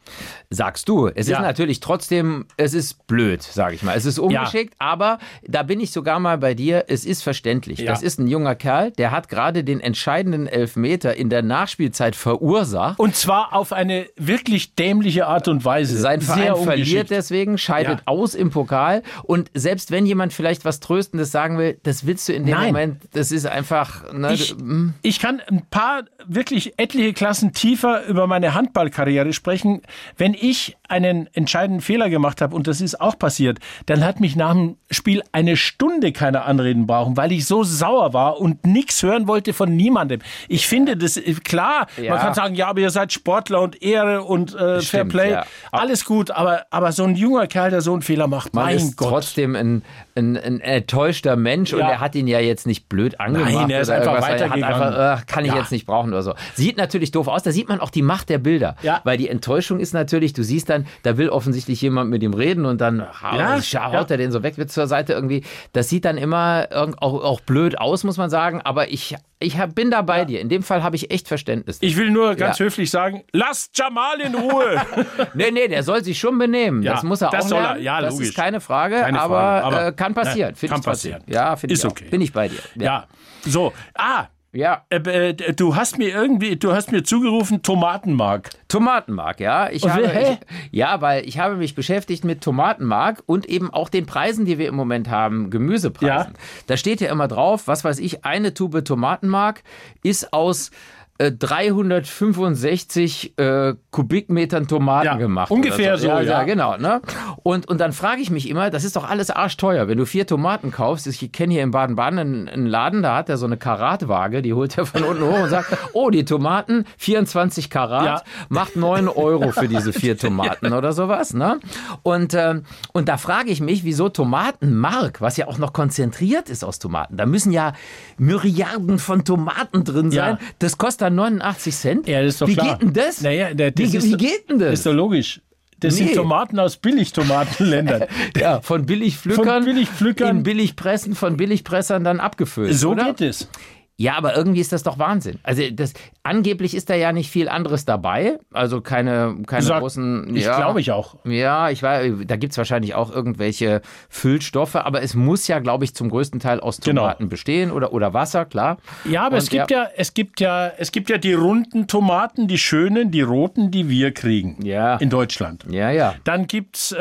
[0.50, 1.08] Sagst du.
[1.08, 1.38] Es Ja.
[1.38, 3.96] ist natürlich trotzdem, es ist blöd, sage ich mal.
[3.98, 6.86] Es ist ungeschickt, aber da bin ich sogar mal bei dir.
[6.88, 7.80] Es ist verständlich.
[7.80, 7.88] Ja.
[7.92, 13.00] Das ist ein junger Kerl, der hat gerade den entscheidenden Elfmeter in der Nachspielzeit verursacht.
[13.00, 15.98] Und zwar auf eine wirklich dämliche Art und Weise.
[15.98, 18.04] Sein Verein Sehr verliert deswegen, scheidet Ja.
[18.06, 19.02] aus im Pokal.
[19.24, 22.68] Und selbst wenn jemand vielleicht was Tröstendes sagen will, das willst du in dem Nein.
[22.68, 24.12] Moment, das ist einfach.
[24.14, 29.82] Ne, Ich, du- ich kann ein paar wirklich etliche Klassen tiefer über meine Handballkarriere sprechen.
[30.18, 34.36] Wenn ich einen entscheidenden Fehler gemacht habe, und das ist auch passiert, dann hat mich
[34.36, 39.02] nach dem Spiel eine Stunde keiner anreden brauchen, weil ich so sauer war und nichts
[39.04, 40.22] hören wollte von niemandem.
[40.48, 42.12] Ich finde das äh, klar, Ja.
[42.14, 45.46] man kann sagen, ja, aber ihr seid Sportler und Ehre und äh, Stimmt, Fairplay, ja.
[45.72, 48.78] alles gut, aber, aber so ein junger Kerl, der so einen Fehler macht, man mein
[48.78, 49.10] ist Gott.
[49.10, 49.84] trotzdem ein,
[50.18, 51.90] ein, ein enttäuschter Mensch und Ja.
[51.90, 53.52] er hat ihn ja jetzt nicht blöd angemacht.
[53.54, 54.64] Nein, er ist einfach er weitergegangen.
[54.64, 55.58] einfach, äh, kann ich Ja.
[55.58, 56.34] jetzt nicht brauchen oder so.
[56.54, 58.76] Sieht natürlich doof aus, da sieht man auch die Macht der Bilder.
[58.82, 59.02] Ja.
[59.04, 62.66] Weil die Enttäuschung ist natürlich, du siehst dann, da will offensichtlich jemand mit ihm reden
[62.66, 65.44] und dann haut, Ja, haut er den so weg, wird zur Seite irgendwie.
[65.74, 69.76] Das sieht dann immer auch, auch blöd aus, muss man sagen, aber ich, ich hab,
[69.76, 70.40] bin da bei dir.
[70.40, 71.78] In dem Fall habe ich echt Verständnis.
[71.82, 72.66] Ich will nur ganz Ja.
[72.66, 74.82] höflich sagen, lasst Jamal in Ruhe.
[75.34, 76.82] Nee, nee, der soll sich schon benehmen.
[76.84, 77.78] Ja, das muss er das auch soll er.
[77.78, 78.30] Ja, das logisch.
[78.30, 80.52] ist keine Frage, Keine aber, Frage, aber- äh, kann passieren.
[80.52, 81.24] Ja, Find kann passieren.
[81.28, 81.92] Ja, finde ich Ist auch.
[81.92, 82.08] okay.
[82.10, 82.60] Bin ich bei dir.
[82.76, 83.06] ja,
[83.46, 83.74] so.
[83.94, 84.86] Ah, Ja.
[84.90, 88.50] Äh, äh, du hast mir irgendwie, du hast mir zugerufen, Tomatenmark.
[88.68, 89.70] Tomatenmark, ja.
[89.70, 90.40] Ich Und habe, ich,
[90.72, 94.68] ja, weil ich habe mich beschäftigt mit Tomatenmark und eben auch den Preisen, die wir
[94.68, 96.34] im Moment haben, Gemüsepreisen.
[96.34, 96.40] Ja.
[96.68, 99.64] Da steht ja immer drauf, was weiß ich, eine Tube Tomatenmark
[100.04, 100.72] ist aus
[101.18, 105.52] äh, 365 äh, Kubikmetern Tomaten Ja, gemacht.
[105.52, 106.22] ungefähr oder so, ja.
[106.22, 106.44] ja.
[106.44, 106.78] genau.
[106.78, 107.02] Ne?
[107.44, 109.88] Und, und dann frage ich mich immer, das ist doch alles arschteuer.
[109.88, 113.30] Wenn du vier Tomaten kaufst, ich kenne hier in Baden-Baden einen, einen Laden, da hat
[113.30, 116.86] er so eine Karatwaage, die holt er von unten hoch und sagt, oh, die Tomaten,
[116.98, 118.22] 24 Karat, Ja.
[118.50, 121.34] macht 9 Euro für diese vier Tomaten oder sowas.
[121.34, 121.60] Ne?
[122.04, 126.64] Und, ähm, und da frage ich mich, wieso Tomatenmark, was ja auch noch konzentriert ist
[126.64, 127.74] aus Tomaten, da müssen ja
[128.18, 130.48] Myriaden von Tomaten drin sein, Ja.
[130.60, 132.08] das kostet dann 89 Cent.
[132.08, 132.78] Ja, das ist doch wie klar.
[132.78, 133.22] geht denn das?
[133.22, 134.74] Naja, das wie, ist wie doch- geht denn das?
[134.74, 135.42] ist doch logisch.
[135.80, 136.06] Das Nee.
[136.06, 138.06] sind Tomaten aus Billigtomatenländern.
[138.38, 140.38] ja, von Billigpflückern, Von Billigpflückern.
[140.38, 142.74] in Billigpressen, von Billigpressern dann abgefüllt.
[142.76, 143.06] so oder?
[143.14, 143.50] geht es.
[143.98, 145.40] Ja, aber irgendwie ist das doch Wahnsinn.
[145.44, 148.40] Also das angeblich ist da ja nicht viel anderes dabei.
[148.52, 150.36] Also keine, keine Sag- großen.
[150.36, 151.16] Ich ja, glaube ich auch.
[151.24, 155.96] Ja, ich weiß, da gibt's wahrscheinlich auch irgendwelche Füllstoffe, aber es muss ja, glaube ich,
[155.96, 157.04] zum größten Teil aus Genau.
[157.04, 158.78] Tomaten bestehen oder, oder Wasser, klar.
[159.06, 162.58] Ja, aber es gibt ja, es gibt ja, es gibt ja die runden Tomaten, die
[162.58, 164.58] schönen, die roten, die wir kriegen.
[164.66, 164.98] Ja.
[164.98, 165.66] In Deutschland.
[165.70, 166.16] Ja, ja.
[166.26, 166.98] Dann gibt's äh,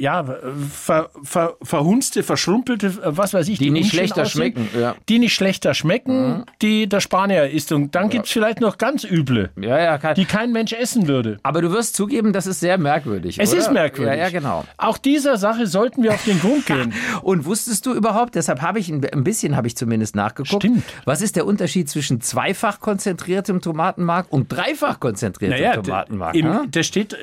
[0.00, 0.24] ja
[0.70, 4.94] ver, ver, verhunzte, verschrumpelte, äh, was weiß ich, Die nicht unschön schlechter aussehen, schmecken, ja.
[5.08, 6.19] Die nicht schlechter schmecken
[6.62, 7.72] Die der Spanier isst.
[7.72, 11.38] Und dann gibt's vielleicht noch ganz üble, Ja, ja, kann, die kein Mensch essen würde.
[11.42, 13.38] aber du wirst zugeben, das ist sehr merkwürdig.
[13.38, 13.58] Es oder?
[13.60, 14.14] ist merkwürdig.
[14.16, 14.64] Ja, ja, genau.
[14.76, 16.92] Auch dieser Sache sollten wir auf den Grund gehen.
[17.22, 20.84] Und wusstest du überhaupt, deshalb habe ich ein bisschen, habe ich zumindest nachgeguckt, Stimmt.
[21.04, 26.34] was ist der Unterschied zwischen zweifach konzentriertem Tomatenmark und dreifach konzentriertem Naja, Tomatenmark?
[26.34, 26.62] im, ne?
[26.68, 27.16] der steht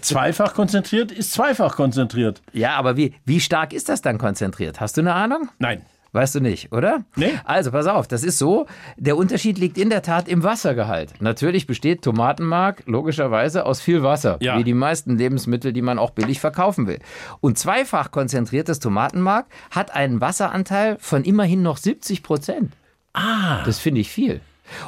[0.00, 2.42] zweifach konzentriert, ist zweifach konzentriert.
[2.52, 4.80] Ja, aber wie, wie stark ist das dann konzentriert?
[4.80, 5.48] Hast du eine Ahnung?
[5.58, 5.82] Nein.
[6.14, 7.04] Weißt du nicht, oder?
[7.16, 7.32] Nee.
[7.46, 8.66] Also pass auf, das ist so.
[8.98, 11.14] Der Unterschied liegt in der Tat im Wassergehalt.
[11.20, 14.58] Natürlich besteht Tomatenmark logischerweise aus viel Wasser, Ja.
[14.58, 16.98] wie die meisten Lebensmittel, die man auch billig verkaufen will.
[17.40, 22.72] Und zweifach konzentriertes Tomatenmark hat einen Wasseranteil von immerhin noch 70 Prozent.
[23.14, 23.62] Ah.
[23.64, 24.42] Das finde ich viel.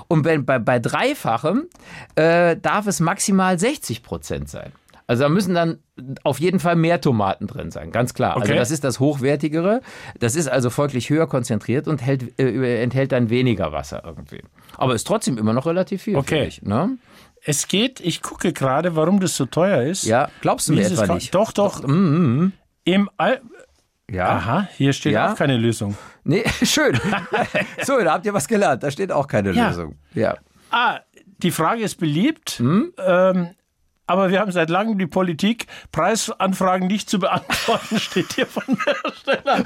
[0.08, 1.68] Und wenn, bei, bei dreifachem
[2.16, 4.72] äh, darf es maximal 60 Prozent sein.
[5.06, 5.78] Also da müssen dann
[6.22, 8.36] auf jeden Fall mehr Tomaten drin sein, ganz klar.
[8.36, 8.56] Also Okay.
[8.58, 9.80] das ist das hochwertigere.
[10.18, 14.42] Das ist also folglich höher konzentriert und hält, äh, enthält dann weniger Wasser irgendwie.
[14.78, 16.16] Aber ist trotzdem immer noch relativ viel.
[16.16, 16.46] Okay.
[16.46, 16.96] Ich, ne?
[17.44, 20.04] Es geht, ich gucke gerade, warum das so teuer ist.
[20.04, 21.34] Ja, glaubst du Wie mir etwa nicht?
[21.34, 21.82] Doch, doch.
[21.86, 22.52] Mm,
[22.84, 23.42] Im Al
[24.10, 24.28] Ja.
[24.30, 25.32] Aha, hier steht Ja.
[25.32, 25.96] auch keine Lösung.
[26.24, 26.98] Nee, schön.
[27.84, 28.82] so, da habt ihr was gelernt.
[28.82, 29.68] Da steht auch keine Ja.
[29.68, 29.96] Lösung.
[30.14, 30.38] Ja.
[30.70, 31.00] Ah,
[31.42, 32.52] die Frage ist beliebt.
[32.58, 32.94] Hm?
[32.98, 33.48] Ähm,
[34.06, 39.12] aber wir haben seit langem die Politik, Preisanfragen nicht zu beantworten, steht hier von der
[39.14, 39.64] Stelle.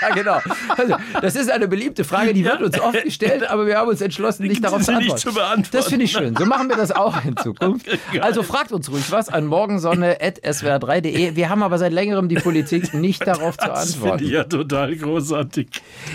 [0.00, 0.38] ja, genau.
[0.76, 4.00] Also, das ist eine beliebte Frage, die wird uns oft gestellt, aber wir haben uns
[4.00, 5.18] entschlossen, nicht darauf zu antworten.
[5.20, 5.68] zu beantworten.
[5.72, 6.36] Das finde ich schön.
[6.36, 7.86] So machen wir das auch in Zukunft.
[8.20, 11.36] Also fragt uns ruhig was an morgensonne.swr3.de.
[11.36, 14.24] Wir haben aber seit längerem die Politik nicht darauf zu Das finde antworten.
[14.24, 15.68] ich ja total großartig.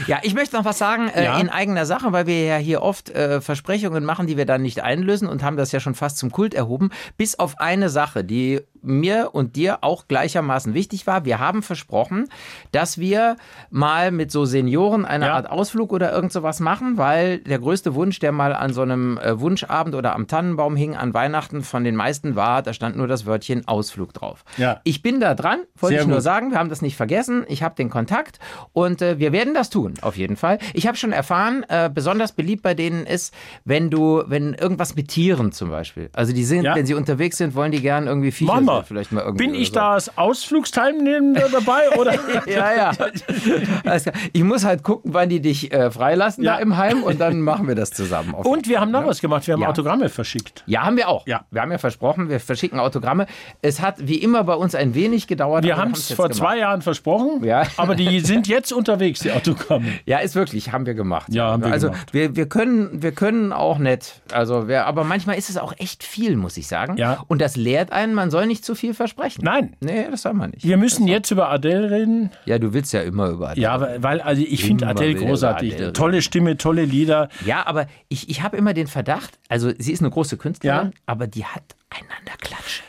[0.08, 1.40] Ja, ich möchte noch was sagen äh, Ja?
[1.40, 4.82] in eigener Sache, weil wir ja hier oft äh, Versprechungen machen, die wir dann nicht
[4.84, 6.90] einlösen und haben das ja schon fast zum Kult erhoben.
[7.18, 11.26] Bis auf eine Sache, die mir und dir auch gleichermaßen wichtig war.
[11.26, 12.28] Wir haben versprochen,
[12.72, 13.36] dass wir
[13.70, 15.34] mal mit so Senioren eine Ja.
[15.36, 19.18] Art Ausflug oder irgend sowas machen, weil der größte Wunsch, der mal an so einem
[19.18, 23.08] äh, Wunschabend oder am Tannenbaum hing an Weihnachten von den meisten war, da stand nur
[23.08, 24.44] das Wörtchen Ausflug drauf.
[24.58, 24.82] Ja.
[24.84, 26.24] Ich bin da dran, wollte Sehr ich nur gut.
[26.24, 26.52] sagen.
[26.52, 27.46] Wir haben das nicht vergessen.
[27.48, 28.40] Ich habe den Kontakt
[28.74, 30.58] und äh, wir werden das tun, auf jeden Fall.
[30.74, 33.34] Ich habe schon erfahren, äh, besonders beliebt bei denen ist,
[33.66, 36.10] wenn du, wenn irgendwas mit Tieren zum Beispiel.
[36.14, 36.76] Also die sind, Ja.
[36.76, 38.78] wenn sie unterwegs sind, wollen die gern irgendwie Viecher Wir.
[38.80, 39.46] sehen, vielleicht mal irgendwie.
[39.46, 39.76] Bin ich so.
[39.76, 41.90] da als Ausflugsteilnehmer dabei?
[41.98, 42.12] Oder?
[42.48, 42.92] Ja, ja.
[42.94, 44.14] Klar.
[44.34, 46.56] Ich muss halt gucken, wann die dich äh, freilassen Ja.
[46.56, 48.34] da im Heim und dann machen wir das zusammen.
[48.36, 49.48] auf Und wir haben noch was gemacht.
[49.48, 49.70] Wir haben Ja.
[49.70, 50.64] Autogramme verschickt.
[50.66, 51.26] Ja, haben wir auch.
[51.28, 51.46] Ja.
[51.52, 53.28] Wir haben ja versprochen, wir verschicken Autogramme.
[53.62, 55.64] Es hat wie immer bei uns ein wenig gedauert.
[55.64, 56.38] Wir haben es vor gemacht.
[56.38, 57.64] zwei Jahren versprochen, Ja.
[57.78, 59.86] aber die sind jetzt unterwegs, die Autogramme.
[60.06, 61.28] Ja, ist wirklich, haben wir gemacht.
[61.34, 62.14] Ja, haben wir also gemacht.
[62.14, 64.22] Wir, wir können, wir können auch nett.
[64.32, 66.98] Also wer, aber manchmal ist es auch echt viel, muss ich sagen.
[66.98, 67.24] Ja.
[67.28, 69.42] Und das lehrt einen, man soll nicht zu viel versprechen.
[69.44, 70.64] Nein, Nee, das soll man nicht.
[70.66, 72.30] wir müssen jetzt über Adele reden.
[72.46, 73.64] Ja, du willst ja immer über Adele.
[73.64, 75.74] Ja, weil, also ich finde Adele großartig.
[75.76, 77.30] Adele Tolle Stimme, tolle Lieder.
[77.46, 80.92] Ja, aber ich, ich habe immer den Verdacht, also sie ist eine große Künstlerin, Ja.
[81.06, 82.84] aber die hat einander Klatsche.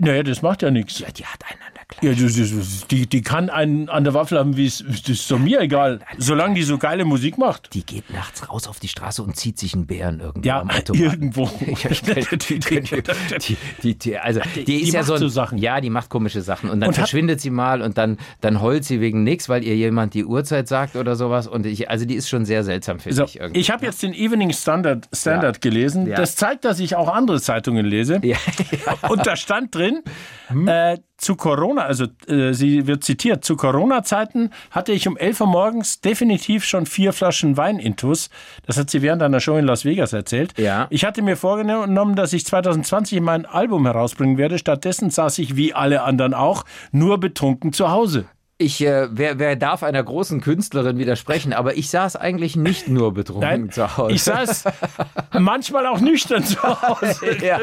[0.00, 1.00] Naja, das macht ja nichts.
[1.00, 1.67] Ja, die hat einander
[2.02, 5.08] Ja, das, das, das, die, die kann einen an der Waffel haben, wie es das
[5.08, 6.00] ist doch mir egal.
[6.18, 7.72] Solange die so geile Musik macht.
[7.74, 10.70] Die geht nachts raus auf die Straße und zieht sich einen Bären irgendwo Ja, am
[10.92, 11.50] irgendwo.
[11.66, 11.90] Ja,
[12.36, 12.80] die, die,
[13.82, 15.58] die, die, also die, ist ja macht so, ein, so Sachen.
[15.58, 18.84] Ja, die macht komische Sachen und dann Und verschwindet sie mal und dann dann heult
[18.84, 22.14] sie wegen nichts, weil ihr jemand die Uhrzeit sagt oder sowas und ich, also die
[22.14, 23.60] ist schon sehr seltsam finde So, ich irgendwie.
[23.60, 25.60] ich habe jetzt den Evening Standard, Standard Ja.
[25.70, 26.06] gelesen.
[26.06, 26.16] Ja.
[26.16, 28.20] Das zeigt, dass ich auch andere Zeitungen lese.
[28.22, 28.36] ja,
[29.08, 30.00] Und da stand drin,
[30.48, 30.66] Hm?
[30.68, 35.46] äh, zu Corona, also äh, sie wird zitiert, zu Corona-Zeiten hatte ich um 11 Uhr
[35.48, 38.30] morgens definitiv schon vier Flaschen Wein intus.
[38.66, 40.58] Das hat sie während einer Show in Las Vegas erzählt.
[40.58, 40.86] Ja.
[40.90, 44.58] Ich hatte mir vorgenommen, dass ich 2020 mein Album herausbringen werde.
[44.58, 48.26] Stattdessen saß ich, wie alle anderen auch, nur betrunken zu Hause.
[48.60, 53.14] Ich äh, wer, wer darf einer großen Künstlerin widersprechen, aber ich saß eigentlich nicht nur
[53.14, 54.12] betrunken Nein, zu Hause.
[54.12, 54.64] ich saß
[55.38, 57.36] manchmal auch nüchtern zu Hause.
[57.42, 57.60] ja.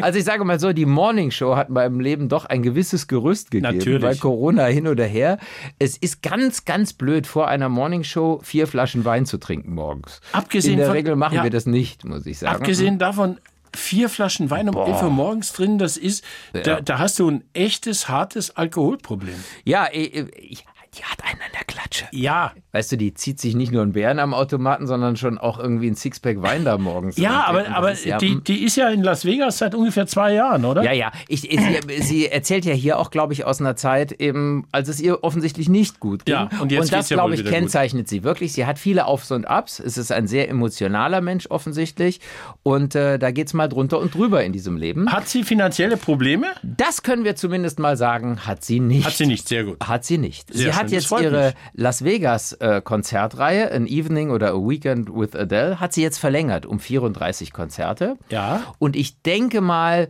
[0.00, 3.50] Also ich sage mal so, die Morning Show hat meinem Leben doch ein gewisses Gerüst
[3.50, 3.76] gegeben.
[3.76, 4.00] Natürlich.
[4.02, 5.38] Bei Corona hin oder her.
[5.80, 10.20] Es ist ganz, ganz blöd, vor einer Morning Show vier Flaschen Wein zu trinken morgens.
[10.30, 11.42] Abgesehen In der von- Regel machen ja.
[11.42, 12.54] wir das nicht, muss ich sagen.
[12.54, 13.38] Abgesehen davon,
[13.76, 17.44] vier Flaschen Wein um 11 Uhr morgens drin, das ist, da, da hast du ein
[17.52, 19.42] echtes, hartes Alkoholproblem.
[19.64, 20.64] Ja, ich, ich,
[20.98, 22.06] die hat einen an der Klatsche.
[22.12, 25.58] Ja, Weißt du, die zieht sich nicht nur einen Bären am Automaten, sondern schon auch
[25.58, 27.16] irgendwie ein Sixpack Wein da morgens.
[27.16, 30.06] ja, Und aber, aber ist ja, die, die ist ja in Las Vegas seit ungefähr
[30.06, 30.82] zwei Jahren, oder?
[30.82, 31.10] Ja, ja.
[31.26, 35.00] Ich, sie, sie erzählt ja hier auch, glaube ich, aus einer Zeit, eben, als es
[35.00, 36.34] ihr offensichtlich nicht gut ging.
[36.34, 37.60] Ja, und jetzt das, ja glaube ich, wieder gut.
[37.60, 38.52] kennzeichnet sie wirklich.
[38.52, 39.80] Sie hat viele Aufs und Abs.
[39.80, 42.20] Es ist ein sehr emotionaler Mensch offensichtlich.
[42.62, 45.10] Und äh, da geht's mal drunter und drüber in diesem Leben.
[45.10, 46.48] Hat sie finanzielle Probleme?
[46.62, 49.06] Das können wir zumindest mal sagen, hat sie nicht.
[49.06, 49.78] Hat sie nicht, sehr gut.
[49.82, 50.52] Hat sie nicht.
[50.52, 51.54] Sehr sie hat das jetzt ihre mich.
[51.74, 56.66] Las Vegas äh, Konzertreihe, An Evening oder A Weekend with Adele, hat sie jetzt verlängert
[56.66, 58.16] um 34 Konzerte.
[58.30, 58.62] Ja.
[58.78, 60.08] Und ich denke mal,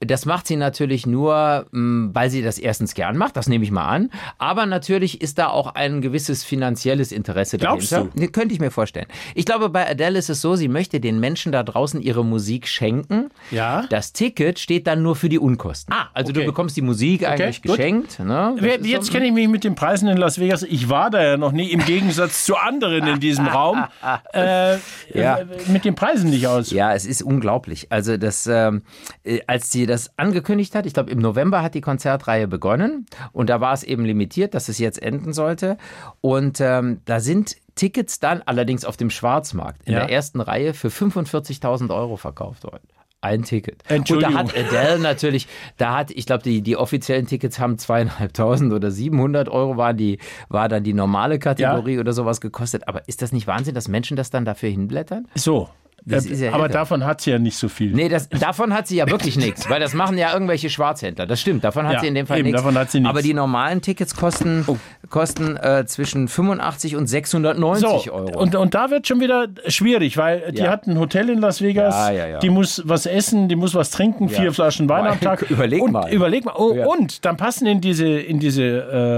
[0.00, 3.70] das macht sie natürlich nur, mh, weil sie das erstens gern macht, das nehme ich
[3.72, 4.10] mal an.
[4.38, 8.12] Aber natürlich ist da auch ein gewisses finanzielles Interesse Glaubst dahinter.
[8.16, 8.28] du?
[8.30, 9.06] Könnte ich mir vorstellen.
[9.34, 12.68] Ich glaube, bei Adele ist es so, sie möchte den Menschen da draußen ihre Musik
[12.68, 13.30] schenken.
[13.50, 13.86] Ja.
[13.90, 15.92] Das Ticket steht dann nur für die Unkosten.
[15.92, 16.40] Ah, also okay.
[16.40, 17.76] du bekommst die Musik eigentlich gut.
[17.76, 18.20] geschenkt.
[18.20, 18.54] Ne?
[18.82, 20.62] Jetzt so- kenne ich mich mit den Preisen in Las Vegas.
[20.62, 23.84] Ich war da ja noch nie, im Gegensatz zu anderen in diesem Raum.
[24.32, 24.76] Äh,
[25.14, 25.38] Ja.
[25.38, 26.70] äh, mit den Preisen nicht aus.
[26.70, 27.88] Ja, es ist unglaublich.
[27.90, 28.82] Also das, ähm,
[29.24, 33.50] äh, als sie das angekündigt hat, ich glaube im November hat die Konzertreihe begonnen und
[33.50, 35.76] da war es eben limitiert, dass es jetzt enden sollte.
[36.20, 40.00] Und ähm, da sind Tickets dann allerdings auf dem Schwarzmarkt in Ja.
[40.00, 42.86] der ersten Reihe für 45.000 Euro verkauft worden.
[43.20, 43.82] Ein Ticket.
[43.82, 44.36] Und da Entschuldigung.
[44.36, 49.48] hat Adele natürlich, da hat, ich glaube, die, die offiziellen Tickets haben zweieinhalbtausend oder 700
[49.48, 52.86] Euro war die, war dann die normale Kategorie oder sowas gekostet.
[52.86, 55.26] Aber ist das nicht Wahnsinn, dass Menschen das dann dafür hinblättern?
[55.34, 55.68] So.
[56.04, 57.92] Das Äh, ist ja aber davon hat sie ja nicht so viel.
[57.92, 61.26] Nee, das, davon hat sie ja wirklich nichts, weil das machen ja irgendwelche Schwarzhändler.
[61.26, 62.62] Das stimmt, davon hat Ja, sie in dem Fall nichts.
[63.04, 64.64] Aber die normalen Tickets kosten,
[65.10, 68.38] kosten äh, zwischen 85 und 690 So, Euro.
[68.40, 70.70] und, und da wird schon wieder schwierig, weil die Ja.
[70.70, 74.28] hat ein Hotel in Las Vegas, Ja, die muss was essen, die muss was trinken,
[74.28, 75.42] vier Flaschen Wein am Tag.
[75.50, 76.12] Überleg und, mal.
[76.12, 76.54] Überleg mal.
[76.56, 76.74] Oh.
[76.92, 78.62] Und dann passen in diese, in diese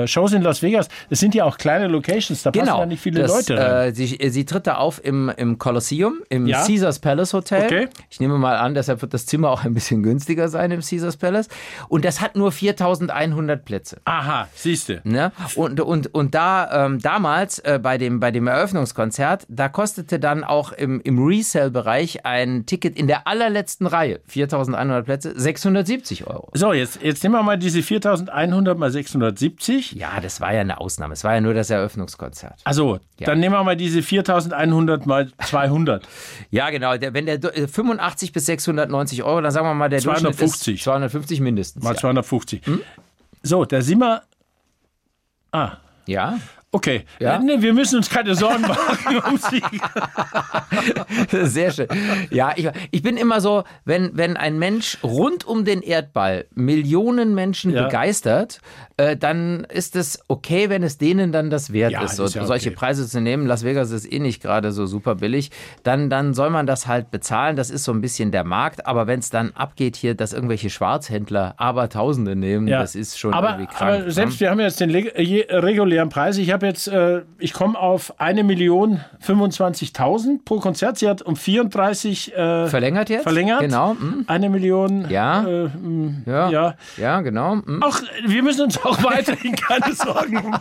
[0.03, 2.81] äh, Shows in Las Vegas, das sind ja auch kleine Locations, da passen Genau.
[2.81, 3.89] ja nicht viele das, Leute rein.
[3.91, 6.63] Äh, sie, sie tritt da auf im, im Colosseum, im Ja.
[6.71, 7.65] Caesars Palace Hotel.
[7.65, 7.89] Okay.
[8.11, 11.17] Ich nehme mal an, deshalb wird das Zimmer auch ein bisschen günstiger sein im Caesars
[11.17, 11.49] Palace.
[11.89, 14.01] Und das hat nur 4100 Plätze.
[14.05, 15.01] Aha, siehst du.
[15.03, 15.33] Ne?
[15.57, 20.45] Und, und, und da ähm, damals äh, bei, dem, bei dem Eröffnungskonzert, da kostete dann
[20.45, 26.51] auch im, im Resale-Bereich ein Ticket in der allerletzten Reihe, 4100 Plätze, 670 Euro.
[26.55, 29.93] So, jetzt, jetzt nehmen wir mal diese 4100 mal 670.
[29.93, 31.15] Ja, das war ja eine Ausnahme.
[31.15, 32.61] Es war ja nur das Eröffnungskonzert.
[32.63, 33.27] Also, Ja.
[33.27, 36.07] dann nehmen wir mal diese 4100 mal 200.
[36.51, 36.99] Ja, genau.
[36.99, 40.37] Der, wenn der du- äh, 85 bis 690 Euro, dann sagen wir mal, der 250.
[40.51, 41.83] Durchschnitt ist 250 mindestens.
[41.83, 42.01] Mal ja.
[42.01, 42.67] 250.
[42.67, 42.83] Hm?
[43.43, 44.23] So, da sind wir.
[45.53, 46.39] Ah, ja.
[46.73, 47.05] Okay.
[47.19, 47.39] Ja?
[47.39, 49.63] Nee, wir müssen uns keine Sorgen machen um sie.
[51.47, 51.89] Sehr schön.
[52.31, 57.35] Ja, ich, ich bin immer so, wenn, wenn ein Mensch rund um den Erdball Millionen
[57.35, 57.85] Menschen Ja.
[57.85, 58.61] begeistert,
[58.97, 62.35] äh, dann ist es okay, wenn es denen dann das wert Ja, ist, so, ist
[62.35, 62.77] ja solche okay.
[62.77, 63.47] Preise zu nehmen.
[63.47, 65.51] Las Vegas ist eh nicht gerade so super billig.
[65.83, 67.57] Dann, dann soll man das halt bezahlen.
[67.57, 68.87] Das ist so ein bisschen der Markt.
[68.87, 72.81] Aber wenn es dann abgeht hier, dass irgendwelche Schwarzhändler Abertausende nehmen, Ja.
[72.81, 74.03] das ist schon aber, irgendwie krank.
[74.03, 76.37] aber selbst wir haben jetzt den äh, regulären Preis.
[76.39, 80.99] Ich habe jetzt, äh, ich komme auf 1 Million 25.000 pro Konzert.
[80.99, 83.23] Sie hat um 34 äh, Verlängert jetzt?
[83.23, 83.61] verlängert.
[83.61, 83.95] Genau.
[83.95, 84.25] mm.
[84.27, 85.09] Eine Million.
[85.11, 85.43] Ja.
[85.47, 86.51] Äh, mm, Ja.
[86.51, 86.75] ja.
[86.97, 87.57] Ja, genau.
[87.57, 87.83] mm.
[87.83, 90.55] Auch, wir müssen uns auch weiterhin keine Sorgen um,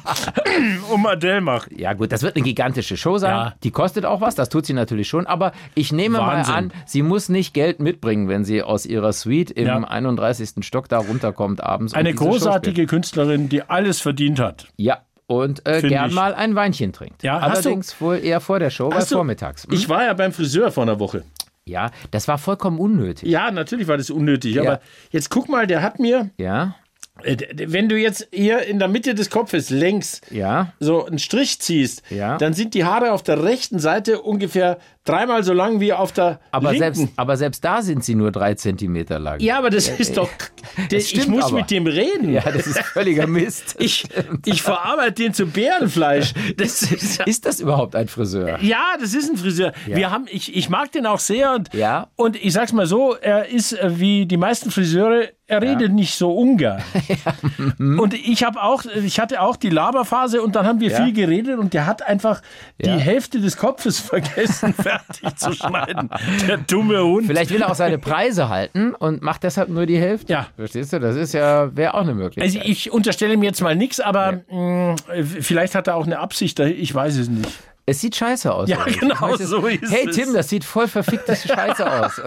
[0.93, 1.75] um Adele machen.
[1.77, 3.31] Ja, gut, das wird eine gigantische Show sein.
[3.31, 3.53] Ja.
[3.63, 5.27] Die kostet auch was, das tut sie natürlich schon.
[5.27, 6.51] Aber ich nehme Wahnsinn.
[6.53, 9.77] mal an, sie muss nicht Geld mitbringen, wenn sie aus ihrer Suite im Ja.
[9.79, 10.65] 31.
[10.65, 11.93] Stock da runterkommt abends.
[11.93, 14.67] Eine großartige Künstlerin, die alles verdient hat.
[14.77, 14.99] Ja.
[15.29, 16.15] Und äh, gern ich.
[16.15, 17.21] mal ein Weinchen trinkt.
[17.23, 19.63] Ja, du- Allerdings wohl eher vor der Show, weil vormittags.
[19.65, 19.73] Hm?
[19.73, 21.23] Ich war ja beim Friseur vor einer Woche.
[21.65, 23.29] ja, das war vollkommen unnötig.
[23.29, 24.59] Ja, natürlich war das unnötig.
[24.59, 26.73] Aber jetzt guck mal, der hat mir, Ja,
[27.21, 27.37] äh,
[27.67, 30.73] wenn du jetzt hier in der Mitte des Kopfes längs ja.
[30.79, 32.37] so einen Strich ziehst, Ja.
[32.39, 36.39] dann sind die Haare auf der rechten Seite ungefähr dreimal so lang wie auf der
[36.51, 36.93] Aber linken.
[36.95, 39.39] selbst, aber selbst da sind sie nur drei Zentimeter lang.
[39.39, 40.29] ja, aber das ist doch.
[40.91, 41.57] Das ich muss aber.
[41.57, 42.31] mit dem reden.
[42.31, 43.75] Ja, das ist völliger Mist.
[43.79, 44.07] Ich,
[44.45, 46.33] ich verarbeite den zu Bärenfleisch.
[46.57, 48.59] Das ist ja ist das überhaupt ein Friseur?
[48.61, 49.73] Ja, das ist ein Friseur.
[49.87, 52.07] Wir haben, ich, ich mag den auch sehr und, Ja.
[52.15, 56.13] und ich sag's mal so, er ist äh, wie die meisten Friseure, er redet nicht
[56.15, 56.81] so ungern.
[57.79, 61.03] Und ich habe auch, ich hatte auch die Laberphase und dann haben wir Ja.
[61.03, 62.41] viel geredet und der hat einfach
[62.77, 62.95] Ja.
[62.95, 66.09] die Hälfte des Kopfes vergessen, fertig zu schneiden.
[66.47, 67.27] Der dumme Hund.
[67.27, 70.31] Vielleicht will er auch seine Preise halten und macht deshalb nur die Hälfte.
[70.33, 70.47] Ja.
[70.55, 70.99] Verstehst du?
[70.99, 72.43] Das ist ja, wäre auch eine Möglichkeit.
[72.43, 74.95] Also ich unterstelle ihm jetzt mal nichts, aber mh,
[75.41, 77.49] vielleicht hat er auch eine Absicht, ich weiß es nicht.
[77.85, 78.69] Es sieht scheiße aus.
[78.69, 80.15] Ja, genau weiß so ist Hey es.
[80.15, 82.21] Tim, das sieht voll verfickte Scheiße aus.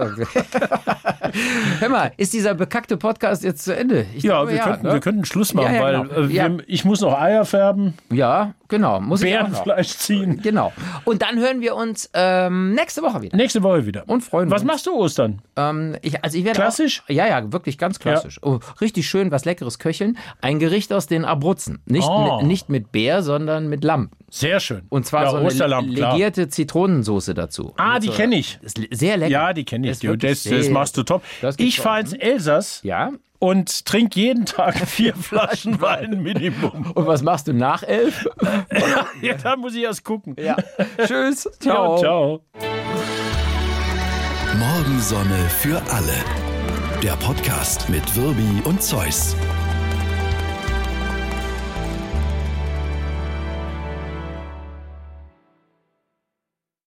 [1.79, 4.05] Hör mal, ist dieser bekackte Podcast jetzt zu Ende?
[4.15, 4.93] Ich Ja, glaube, wir, könnten, ne?
[4.93, 6.13] wir könnten Schluss machen, Ja, ja, weil genau.
[6.15, 6.49] äh, wir, Ja.
[6.67, 8.99] ich muss noch Eier färben, Ja, genau.
[9.01, 9.31] Muss ich.
[9.31, 10.41] Bärenfleisch ziehen.
[10.41, 10.71] Genau.
[11.05, 13.35] Und dann hören wir uns ähm, nächste Woche wieder.
[13.37, 14.03] Nächste Woche wieder.
[14.07, 14.71] Und freuen Was uns.
[14.71, 15.41] machst du Ostern?
[15.55, 17.01] Ähm, ich, also ich werde Klassisch?
[17.05, 18.39] Auch, ja, ja, wirklich ganz klassisch.
[18.41, 20.17] Oh, richtig schön, was Leckeres köcheln.
[20.41, 21.81] Ein Gericht aus den Abruzzen.
[21.85, 22.37] Nicht, Oh.
[22.39, 24.09] mit, nicht mit Bär, sondern mit Lamm.
[24.29, 24.83] Sehr schön.
[24.89, 27.73] Und zwar ja, so eine Osterlamm, legierte Zitronensoße dazu.
[27.77, 28.59] Ah, die so- kenne ich.
[28.91, 29.31] Sehr lecker.
[29.31, 29.99] Ja, die kenne ich.
[29.99, 31.21] Das, das sehr- machst du top.
[31.41, 32.19] Das Ich fahre ins voll.
[32.19, 33.11] Elsass Ja,
[33.43, 36.91] und trink jeden Tag vier Flaschen Wein Minimum.
[36.91, 38.25] Und was machst du nach elf?
[39.21, 40.37] ja, da muss ich erst gucken.
[40.39, 40.55] Ja.
[41.05, 41.49] Tschüss.
[41.59, 41.97] Ciao.
[41.97, 42.41] ciao.
[44.57, 46.15] Morgensonne für alle.
[47.03, 49.35] Der Podcast mit Wirbi und Zeus.